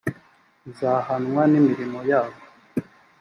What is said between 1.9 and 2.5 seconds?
yabo